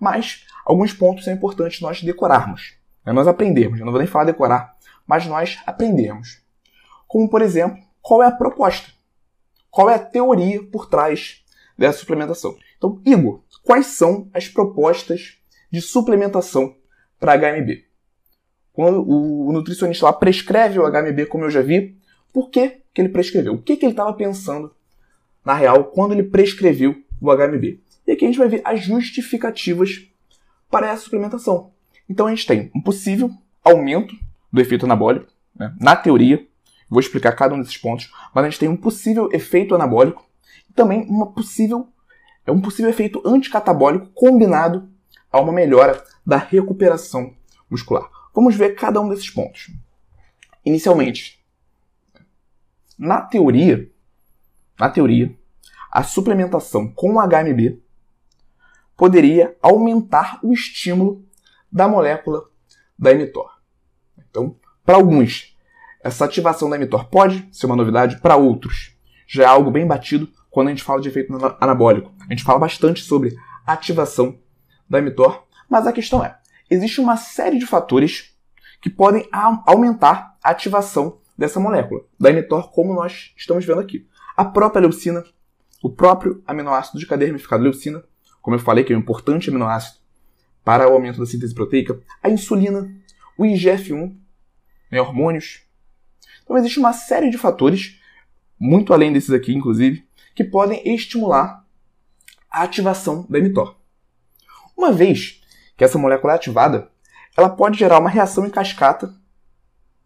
Mas 0.00 0.46
alguns 0.64 0.92
pontos 0.92 1.24
são 1.24 1.32
importantes 1.32 1.80
nós 1.80 2.02
decorarmos, 2.02 2.74
né? 3.04 3.12
nós 3.12 3.28
aprendermos. 3.28 3.78
Eu 3.78 3.84
não 3.84 3.92
vou 3.92 4.00
nem 4.00 4.08
falar 4.08 4.24
decorar, 4.24 4.76
mas 5.06 5.26
nós 5.26 5.60
aprendermos. 5.66 6.42
Como, 7.06 7.28
por 7.28 7.42
exemplo, 7.42 7.78
qual 8.00 8.22
é 8.22 8.26
a 8.26 8.32
proposta? 8.32 8.88
Qual 9.70 9.90
é 9.90 9.94
a 9.94 9.98
teoria 9.98 10.62
por 10.64 10.88
trás 10.88 11.44
dessa 11.76 11.98
suplementação? 11.98 12.56
Então, 12.76 13.00
Igor, 13.04 13.44
quais 13.62 13.86
são 13.86 14.28
as 14.32 14.48
propostas 14.48 15.38
de 15.70 15.80
suplementação 15.80 16.74
para 17.18 17.36
HMB? 17.36 17.89
Quando 18.72 19.02
o 19.08 19.52
nutricionista 19.52 20.06
lá 20.06 20.12
prescreve 20.12 20.78
o 20.78 20.90
HMB, 20.90 21.26
como 21.26 21.44
eu 21.44 21.50
já 21.50 21.60
vi, 21.60 21.96
por 22.32 22.50
que, 22.50 22.80
que 22.94 23.00
ele 23.00 23.08
prescreveu? 23.08 23.54
O 23.54 23.62
que, 23.62 23.76
que 23.76 23.84
ele 23.84 23.92
estava 23.92 24.12
pensando, 24.12 24.72
na 25.44 25.54
real, 25.54 25.84
quando 25.84 26.12
ele 26.12 26.22
prescreveu 26.22 26.94
o 27.20 27.34
HMB? 27.34 27.80
E 28.06 28.12
aqui 28.12 28.24
a 28.24 28.28
gente 28.28 28.38
vai 28.38 28.48
ver 28.48 28.62
as 28.64 28.82
justificativas 28.82 30.06
para 30.70 30.88
essa 30.88 31.02
suplementação. 31.02 31.72
Então 32.08 32.26
a 32.26 32.30
gente 32.30 32.46
tem 32.46 32.70
um 32.74 32.80
possível 32.80 33.30
aumento 33.62 34.14
do 34.52 34.60
efeito 34.60 34.84
anabólico, 34.84 35.26
né? 35.54 35.74
na 35.80 35.94
teoria, 35.94 36.44
vou 36.88 37.00
explicar 37.00 37.32
cada 37.32 37.54
um 37.54 37.60
desses 37.60 37.76
pontos, 37.76 38.10
mas 38.34 38.44
a 38.44 38.50
gente 38.50 38.58
tem 38.58 38.68
um 38.68 38.76
possível 38.76 39.28
efeito 39.32 39.74
anabólico 39.74 40.24
e 40.68 40.72
também 40.72 41.06
uma 41.08 41.32
possível, 41.32 41.88
é 42.46 42.50
um 42.50 42.60
possível 42.60 42.90
efeito 42.90 43.22
anticatabólico 43.24 44.06
combinado 44.14 44.88
a 45.30 45.40
uma 45.40 45.52
melhora 45.52 46.02
da 46.26 46.36
recuperação 46.36 47.34
muscular. 47.70 48.08
Vamos 48.34 48.54
ver 48.54 48.74
cada 48.74 49.00
um 49.00 49.08
desses 49.08 49.30
pontos. 49.30 49.70
Inicialmente, 50.64 51.44
na 52.98 53.20
teoria, 53.22 53.90
na 54.78 54.88
teoria, 54.88 55.34
a 55.90 56.02
suplementação 56.02 56.88
com 56.88 57.14
HMB 57.14 57.80
poderia 58.96 59.56
aumentar 59.62 60.38
o 60.42 60.52
estímulo 60.52 61.24
da 61.72 61.88
molécula 61.88 62.44
da 62.98 63.14
mTOR. 63.14 63.50
Então, 64.18 64.54
para 64.84 64.96
alguns, 64.96 65.56
essa 66.02 66.24
ativação 66.24 66.68
da 66.68 66.78
mTOR 66.78 67.06
pode 67.06 67.48
ser 67.50 67.66
uma 67.66 67.76
novidade, 67.76 68.20
para 68.20 68.36
outros, 68.36 68.94
já 69.26 69.44
é 69.44 69.46
algo 69.46 69.70
bem 69.70 69.86
batido 69.86 70.28
quando 70.50 70.68
a 70.68 70.70
gente 70.70 70.82
fala 70.82 71.00
de 71.00 71.08
efeito 71.08 71.32
anabólico. 71.60 72.12
A 72.20 72.32
gente 72.32 72.44
fala 72.44 72.58
bastante 72.58 73.02
sobre 73.02 73.36
ativação 73.66 74.38
da 74.88 75.00
mTOR, 75.00 75.44
mas 75.68 75.86
a 75.86 75.92
questão 75.92 76.24
é, 76.24 76.39
existe 76.70 77.00
uma 77.00 77.16
série 77.16 77.58
de 77.58 77.66
fatores 77.66 78.34
que 78.80 78.88
podem 78.88 79.28
aumentar 79.66 80.38
a 80.42 80.50
ativação 80.50 81.18
dessa 81.36 81.58
molécula, 81.58 82.02
da 82.18 82.32
mTOR, 82.32 82.70
como 82.70 82.94
nós 82.94 83.32
estamos 83.36 83.64
vendo 83.64 83.80
aqui. 83.80 84.06
A 84.36 84.44
própria 84.44 84.80
leucina, 84.80 85.24
o 85.82 85.90
próprio 85.90 86.42
aminoácido 86.46 86.98
de 86.98 87.06
cadeia 87.06 87.30
ramificada 87.30 87.62
leucina, 87.62 88.02
como 88.40 88.56
eu 88.56 88.60
falei, 88.60 88.84
que 88.84 88.92
é 88.92 88.96
um 88.96 89.00
importante 89.00 89.50
aminoácido 89.50 89.98
para 90.64 90.88
o 90.88 90.92
aumento 90.92 91.18
da 91.18 91.26
síntese 91.26 91.54
proteica, 91.54 92.00
a 92.22 92.30
insulina, 92.30 92.90
o 93.36 93.44
IGF-1, 93.44 94.16
né, 94.90 95.00
hormônios. 95.00 95.62
Então 96.44 96.56
existe 96.56 96.78
uma 96.78 96.92
série 96.92 97.30
de 97.30 97.38
fatores, 97.38 97.98
muito 98.58 98.92
além 98.92 99.12
desses 99.12 99.30
aqui, 99.30 99.54
inclusive, 99.54 100.06
que 100.34 100.44
podem 100.44 100.82
estimular 100.94 101.66
a 102.50 102.62
ativação 102.62 103.26
da 103.28 103.38
mTOR. 103.38 103.76
Uma 104.76 104.92
vez 104.92 105.39
que 105.80 105.84
essa 105.84 105.96
molécula 105.96 106.34
é 106.34 106.36
ativada, 106.36 106.90
ela 107.34 107.48
pode 107.48 107.78
gerar 107.78 108.00
uma 108.00 108.10
reação 108.10 108.46
em 108.46 108.50
cascata 108.50 109.14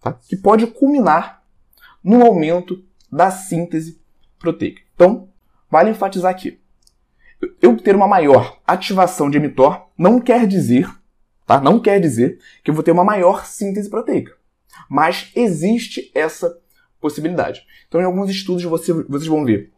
tá? 0.00 0.12
que 0.12 0.36
pode 0.36 0.68
culminar 0.68 1.42
no 2.00 2.24
aumento 2.24 2.80
da 3.10 3.32
síntese 3.32 4.00
proteica. 4.38 4.80
Então, 4.94 5.28
vale 5.68 5.90
enfatizar 5.90 6.30
aqui 6.30 6.60
eu 7.60 7.76
ter 7.76 7.96
uma 7.96 8.06
maior 8.06 8.60
ativação 8.64 9.28
de 9.28 9.40
mTOR 9.40 9.88
não 9.98 10.20
quer 10.20 10.46
dizer, 10.46 10.88
tá? 11.44 11.60
Não 11.60 11.80
quer 11.80 12.00
dizer 12.00 12.38
que 12.62 12.70
eu 12.70 12.74
vou 12.74 12.84
ter 12.84 12.92
uma 12.92 13.02
maior 13.02 13.44
síntese 13.44 13.90
proteica. 13.90 14.32
Mas 14.88 15.32
existe 15.34 16.08
essa 16.14 16.56
possibilidade. 17.00 17.66
Então, 17.88 18.00
em 18.00 18.04
alguns 18.04 18.30
estudos 18.30 18.62
você, 18.62 18.92
vocês 18.92 19.26
vão 19.26 19.44
ver 19.44 19.72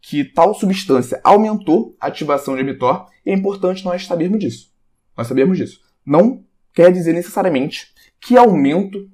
que 0.00 0.24
tal 0.24 0.54
substância 0.54 1.20
aumentou 1.22 1.96
a 2.00 2.08
ativação 2.08 2.56
de 2.56 2.64
mTOR 2.64 3.06
e 3.24 3.30
é 3.30 3.32
importante 3.32 3.84
nós 3.84 4.04
sabermos 4.06 4.40
disso. 4.40 4.74
Nós 5.16 5.26
sabemos 5.26 5.56
disso. 5.56 5.80
Não 6.04 6.44
quer 6.72 6.92
dizer 6.92 7.12
necessariamente 7.12 7.94
que 8.20 8.36
aumento 8.36 9.10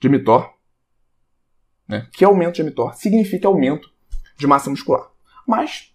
de 0.00 0.08
mTOR, 0.08 0.52
né, 1.86 2.08
que 2.12 2.24
aumento 2.24 2.56
de 2.56 2.64
mTOR 2.64 2.94
significa 2.94 3.48
aumento 3.48 3.90
de 4.36 4.46
massa 4.46 4.70
muscular. 4.70 5.10
Mas 5.46 5.94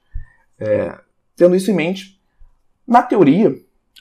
é, 0.59 0.99
Tendo 1.35 1.55
isso 1.55 1.69
em 1.69 1.73
mente, 1.73 2.19
na 2.87 3.03
teoria, 3.03 3.53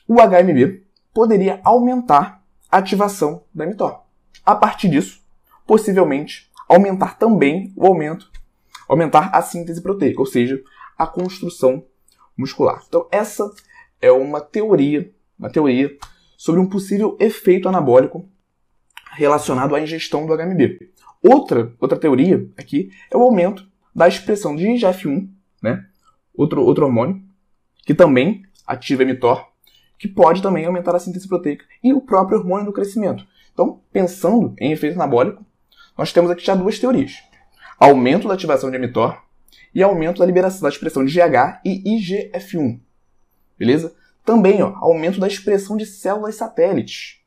o 0.07 0.15
HMB 0.15 0.85
poderia 1.13 1.61
aumentar 1.65 2.43
a 2.71 2.79
ativação 2.79 3.45
da 3.53 3.67
mTOR. 3.67 4.05
A 4.45 4.55
partir 4.55 4.89
disso, 4.89 5.21
possivelmente 5.67 6.51
aumentar 6.69 7.19
também 7.19 7.73
o 7.77 7.87
aumento, 7.87 8.31
aumentar 8.89 9.31
a 9.35 9.43
síntese 9.43 9.83
proteica, 9.83 10.21
ou 10.21 10.27
seja, 10.27 10.63
a 10.97 11.07
construção 11.07 11.85
muscular. 12.37 12.83
Então 12.87 13.09
essa 13.11 13.51
é 14.01 14.13
uma 14.13 14.41
teoria, 14.41 15.13
uma 15.45 15.51
teoria 15.51 15.95
sobre 16.39 16.59
um 16.59 16.67
possível 16.67 17.17
efeito 17.21 17.69
anabólico 17.69 18.27
relacionado 19.13 19.75
à 19.75 19.81
ingestão 19.81 20.27
do 20.27 20.35
HMB. 20.35 20.91
Outra, 21.23 21.73
outra 21.79 21.99
teoria 21.99 22.49
aqui 22.57 22.91
é 23.11 23.17
o 23.17 23.23
aumento 23.23 23.69
da 23.95 24.09
expressão 24.09 24.57
de 24.57 24.67
IGF-1, 24.67 25.29
né? 25.63 25.85
outro, 26.35 26.63
outro 26.63 26.87
hormônio, 26.87 27.23
que 27.85 27.95
também 27.95 28.43
ativa 28.67 29.05
mTOR, 29.05 29.47
que 29.99 30.09
pode 30.09 30.43
também 30.43 30.65
aumentar 30.65 30.97
a 30.97 30.99
síntese 30.99 31.29
proteica, 31.29 31.65
e 31.83 31.93
o 31.93 32.01
próprio 32.01 32.39
hormônio 32.39 32.67
do 32.67 32.73
crescimento. 32.73 33.27
Então, 33.53 33.81
pensando 33.93 34.55
em 34.59 34.73
efeito 34.73 34.95
anabólico, 34.95 35.45
nós 35.97 36.13
temos 36.13 36.31
aqui 36.31 36.45
já 36.45 36.55
duas 36.55 36.79
teorias. 36.79 37.23
Aumento 37.79 38.27
da 38.27 38.35
ativação 38.35 38.71
de 38.71 38.79
mTOR 38.79 39.23
e 39.75 39.83
aumento 39.83 40.19
da 40.19 40.27
liberação 40.27 40.63
da 40.63 40.69
expressão 40.69 41.05
de 41.05 41.13
GH 41.13 41.61
e 41.65 41.99
IGF-1. 41.99 42.81
Beleza? 43.59 43.95
Também, 44.25 44.63
ó, 44.63 44.75
aumento 44.77 45.21
da 45.21 45.29
expressão 45.29 45.77
de 45.77 45.85
células 45.85 46.37
satélites. 46.37 47.21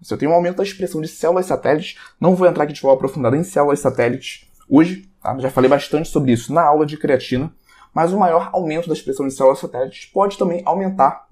Se 0.00 0.12
eu 0.12 0.18
tenho 0.18 0.30
um 0.30 0.34
aumento 0.34 0.56
da 0.56 0.62
expressão 0.62 1.00
de 1.00 1.08
células 1.08 1.46
satélites, 1.46 1.98
não 2.20 2.34
vou 2.34 2.46
entrar 2.46 2.64
aqui 2.64 2.72
de 2.72 2.80
forma 2.80 2.96
aprofundada 2.96 3.36
em 3.36 3.44
células 3.44 3.80
satélites 3.80 4.50
hoje, 4.68 5.08
tá? 5.22 5.36
já 5.38 5.50
falei 5.50 5.68
bastante 5.68 6.08
sobre 6.08 6.32
isso 6.32 6.52
na 6.52 6.62
aula 6.62 6.86
de 6.86 6.96
creatina, 6.96 7.52
mas 7.94 8.12
o 8.12 8.18
maior 8.18 8.50
aumento 8.52 8.88
da 8.88 8.94
expressão 8.94 9.26
de 9.26 9.34
células 9.34 9.58
satélites 9.58 10.06
pode 10.06 10.38
também 10.38 10.62
aumentar, 10.64 11.28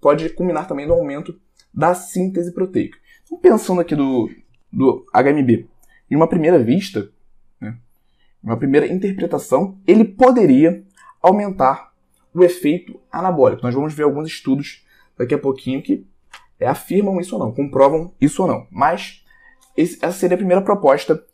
pode 0.00 0.28
culminar 0.30 0.66
também 0.66 0.86
no 0.86 0.94
aumento 0.94 1.38
da 1.72 1.94
síntese 1.94 2.52
proteica. 2.52 2.98
Então, 3.24 3.38
pensando 3.38 3.80
aqui 3.80 3.94
do, 3.94 4.30
do 4.72 5.04
HMB, 5.12 5.68
em 6.10 6.16
uma 6.16 6.26
primeira 6.26 6.58
vista, 6.58 7.10
né, 7.60 7.76
uma 8.42 8.56
primeira 8.56 8.86
interpretação, 8.86 9.78
ele 9.86 10.04
poderia 10.04 10.82
aumentar 11.20 11.92
o 12.34 12.44
efeito 12.44 13.00
anabólico. 13.10 13.62
Nós 13.62 13.74
vamos 13.74 13.94
ver 13.94 14.04
alguns 14.04 14.28
estudos 14.28 14.84
daqui 15.16 15.34
a 15.34 15.38
pouquinho 15.38 15.82
que 15.82 16.06
afirmam 16.60 17.20
isso 17.20 17.36
ou 17.36 17.44
não, 17.44 17.52
comprovam 17.52 18.14
isso 18.20 18.42
ou 18.42 18.48
não. 18.48 18.66
Mas 18.70 19.24
esse, 19.76 19.96
essa 20.04 20.18
seria 20.18 20.34
a 20.34 20.38
primeira 20.38 20.62
proposta 20.62 21.24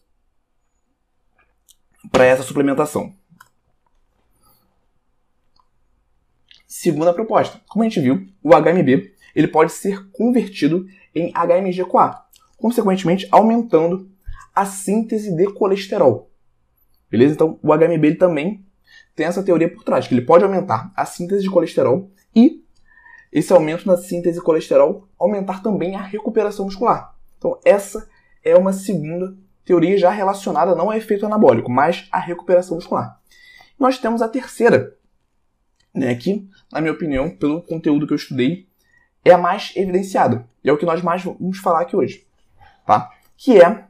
para 2.10 2.24
essa 2.24 2.42
suplementação. 2.42 3.14
Segunda 6.66 7.14
proposta. 7.14 7.60
Como 7.68 7.82
a 7.82 7.88
gente 7.88 8.00
viu, 8.00 8.26
o 8.42 8.50
HMB 8.50 9.14
ele 9.34 9.48
pode 9.48 9.72
ser 9.72 10.10
convertido 10.10 10.86
em 11.14 11.32
HMG-CoA, 11.32 12.24
consequentemente 12.56 13.26
aumentando 13.30 14.10
a 14.54 14.64
síntese 14.64 15.34
de 15.34 15.46
colesterol. 15.52 16.30
Beleza? 17.10 17.34
Então, 17.34 17.58
o 17.62 17.68
HMB 17.76 18.04
ele 18.04 18.14
também 18.16 18.63
tem 19.14 19.26
essa 19.26 19.42
teoria 19.42 19.72
por 19.72 19.84
trás, 19.84 20.06
que 20.06 20.14
ele 20.14 20.24
pode 20.24 20.44
aumentar 20.44 20.92
a 20.96 21.04
síntese 21.04 21.42
de 21.42 21.50
colesterol 21.50 22.10
e 22.34 22.62
esse 23.32 23.52
aumento 23.52 23.86
na 23.86 23.96
síntese 23.96 24.38
de 24.38 24.44
colesterol 24.44 25.08
aumentar 25.18 25.62
também 25.62 25.96
a 25.96 26.02
recuperação 26.02 26.64
muscular. 26.64 27.14
Então, 27.38 27.58
essa 27.64 28.08
é 28.44 28.56
uma 28.56 28.72
segunda 28.72 29.36
teoria 29.64 29.98
já 29.98 30.10
relacionada 30.10 30.74
não 30.74 30.90
ao 30.90 30.96
efeito 30.96 31.26
anabólico, 31.26 31.70
mas 31.70 32.06
à 32.12 32.18
recuperação 32.18 32.76
muscular. 32.76 33.20
Nós 33.78 33.98
temos 33.98 34.22
a 34.22 34.28
terceira, 34.28 34.96
né, 35.92 36.14
que, 36.14 36.48
na 36.72 36.80
minha 36.80 36.92
opinião, 36.92 37.30
pelo 37.30 37.62
conteúdo 37.62 38.06
que 38.06 38.12
eu 38.12 38.16
estudei, 38.16 38.68
é 39.24 39.32
a 39.32 39.38
mais 39.38 39.72
evidenciada. 39.74 40.46
E 40.62 40.68
é 40.68 40.72
o 40.72 40.76
que 40.76 40.86
nós 40.86 41.02
mais 41.02 41.24
vamos 41.24 41.58
falar 41.58 41.80
aqui 41.80 41.96
hoje. 41.96 42.26
Tá? 42.86 43.10
Que 43.36 43.60
é 43.60 43.84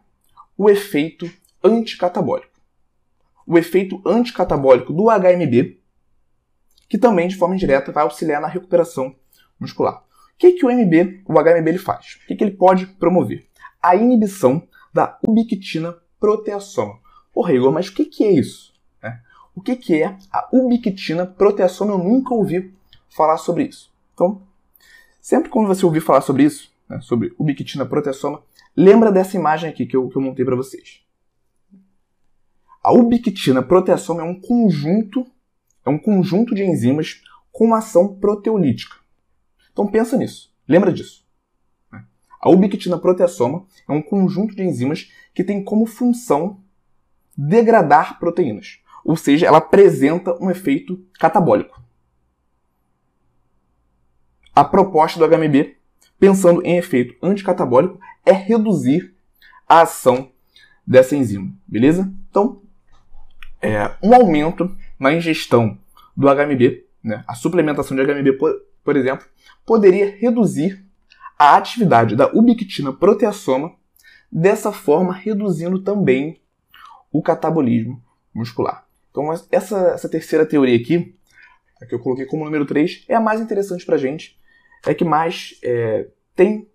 o 0.56 0.71
efeito 0.71 1.31
anticatabólico. 1.62 2.53
O 3.46 3.58
efeito 3.58 4.00
anticatabólico 4.06 4.93
do 4.93 5.05
HMB, 5.11 5.79
que 6.88 6.99
também, 6.99 7.29
de 7.29 7.37
forma 7.37 7.55
indireta, 7.55 7.93
vai 7.93 8.05
auxiliar 8.05 8.41
na 8.41 8.49
recuperação 8.49 9.14
muscular. 9.58 9.99
O 10.35 10.38
que, 10.38 10.52
que 10.52 10.67
o 10.67 10.70
MB, 10.70 11.23
o 11.26 11.32
HMB, 11.35 11.69
ele 11.69 11.79
faz? 11.79 12.19
O 12.23 12.26
que, 12.26 12.35
que 12.35 12.44
ele 12.44 12.56
pode 12.56 12.87
promover? 12.87 13.46
A 13.82 13.94
inibição 13.94 14.67
da 14.93 15.19
ubiquitina 15.26 15.96
proteasoma. 16.19 16.99
Porra, 17.32 17.52
Igor, 17.52 17.73
mas 17.73 17.88
o 17.88 17.94
que, 17.94 18.05
que 18.05 18.25
é 18.25 18.32
isso? 18.32 18.73
É. 19.02 19.19
O 19.55 19.61
que, 19.61 19.76
que 19.76 20.02
é 20.02 20.17
a 20.32 20.49
ubiquitina 20.52 21.26
proteasoma? 21.26 21.93
Eu 21.93 21.99
nunca 21.99 22.35
ouvi 22.35 22.75
falar 23.08 23.37
sobre 23.38 23.64
isso. 23.64 23.93
Então, 24.12 24.43
sempre 25.20 25.50
quando 25.50 25.67
você 25.67 25.85
ouvir 25.85 26.00
falar 26.00 26.20
sobre 26.20 26.44
isso, 26.44 26.73
né, 26.88 27.00
sobre 27.00 27.35
ubiquitina 27.38 27.87
proteasoma, 27.87 28.43
lembra 28.76 29.12
dessa 29.12 29.37
imagem 29.37 29.70
aqui 29.70 29.87
que 29.87 29.97
eu, 29.97 30.08
que 30.08 30.17
eu 30.17 30.23
montei 30.23 30.44
para 30.44 30.56
vocês. 30.56 31.03
A 32.84 32.92
ubiquitina 32.92 33.62
proteasoma 33.62 34.20
é 34.20 34.25
um 34.25 34.38
conjunto, 34.38 35.26
é 35.86 35.88
um 35.88 35.98
conjunto 35.98 36.54
de 36.54 36.62
enzimas 36.62 37.22
com 37.50 37.75
ação 37.75 38.14
proteolítica. 38.16 38.96
Então 39.72 39.86
pensa 39.86 40.19
nisso, 40.19 40.54
lembra 40.69 40.92
disso. 40.92 41.25
Né? 41.90 42.04
A 42.38 42.50
ubiquitina 42.50 42.98
proteasoma 42.98 43.64
é 43.88 43.92
um 43.92 44.02
conjunto 44.02 44.54
de 44.54 44.62
enzimas 44.62 45.10
que 45.32 45.42
tem 45.42 45.64
como 45.64 45.86
função 45.86 46.60
degradar 47.34 48.19
proteínas, 48.19 48.81
ou 49.02 49.16
seja, 49.16 49.46
ela 49.46 49.58
apresenta 49.58 50.37
um 50.38 50.50
efeito 50.50 51.02
catabólico. 51.19 51.82
A 54.54 54.62
proposta 54.62 55.19
do 55.19 55.26
HMB, 55.26 55.75
pensando 56.19 56.62
em 56.62 56.76
efeito 56.76 57.16
anticatabólico, 57.22 57.98
é 58.26 58.32
reduzir 58.32 59.16
a 59.66 59.80
ação 59.80 60.30
dessa 60.87 61.16
enzima, 61.16 61.50
beleza? 61.66 62.12
Então, 62.28 62.62
é, 63.64 63.96
um 64.02 64.14
aumento 64.14 64.76
na 64.99 65.12
ingestão 65.12 65.78
do 66.14 66.28
HMB, 66.28 66.84
né, 67.02 67.25
a 67.26 67.34
suplementação 67.34 67.96
de 67.96 68.05
HMB, 68.05 68.34
por, 68.38 68.52
por 68.84 68.96
exemplo, 68.96 69.26
poderia 69.64 70.14
reduzir 70.16 70.84
a 71.38 71.56
atividade 71.56 72.14
da 72.14 72.31
ubiquitina 72.31 72.93
proteasoma, 72.93 73.75
dessa 74.31 74.70
forma 74.70 75.14
reduzindo 75.14 75.78
também 75.78 76.40
o 77.11 77.22
catabolismo 77.22 78.02
muscular. 78.34 78.84
Então, 79.11 79.32
essa, 79.50 79.78
essa 79.94 80.08
terceira 80.08 80.44
teoria 80.44 80.76
aqui, 80.76 81.16
a 81.81 81.87
que 81.87 81.94
eu 81.94 82.00
coloquei 82.00 82.26
como 82.26 82.44
número 82.44 82.66
3, 82.66 83.05
é 83.08 83.14
a 83.14 83.20
mais 83.20 83.40
interessante 83.40 83.87
para 83.87 83.94
a 83.94 83.99
gente, 83.99 84.38
é 84.84 84.93
que 84.93 85.05
mais 85.05 85.58
é, 85.62 86.08
tem 86.34 86.69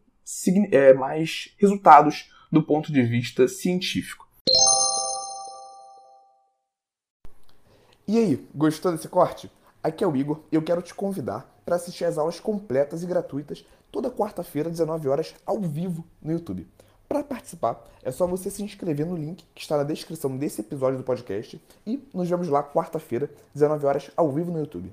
é, 0.72 0.94
mais 0.94 1.54
resultados 1.60 2.32
do 2.52 2.64
ponto 2.64 2.92
de 2.92 3.04
vista 3.04 3.48
científico. 3.48 4.29
E 8.12 8.18
aí, 8.18 8.44
gostou 8.56 8.92
desse 8.92 9.08
corte? 9.08 9.52
Aqui 9.84 10.04
é 10.04 10.08
o 10.08 10.16
Igor 10.16 10.40
e 10.52 10.56
eu 10.56 10.64
quero 10.64 10.82
te 10.82 10.96
convidar 10.96 11.48
para 11.64 11.76
assistir 11.76 12.06
as 12.06 12.18
aulas 12.18 12.40
completas 12.40 13.04
e 13.04 13.06
gratuitas 13.06 13.64
toda 13.92 14.10
quarta-feira, 14.10 14.68
19 14.68 15.08
horas, 15.08 15.36
ao 15.46 15.60
vivo 15.60 16.04
no 16.20 16.32
YouTube. 16.32 16.68
Para 17.08 17.24
participar, 17.24 17.88
é 18.02 18.10
só 18.10 18.26
você 18.26 18.50
se 18.50 18.64
inscrever 18.64 19.06
no 19.06 19.16
link 19.16 19.46
que 19.54 19.62
está 19.62 19.78
na 19.78 19.84
descrição 19.84 20.36
desse 20.36 20.62
episódio 20.62 20.98
do 20.98 21.04
podcast 21.04 21.62
e 21.86 22.04
nos 22.12 22.28
vemos 22.28 22.48
lá 22.48 22.64
quarta-feira, 22.64 23.30
19 23.54 23.86
horas, 23.86 24.10
ao 24.18 24.32
vivo 24.32 24.52
no 24.52 24.58
YouTube. 24.58 24.92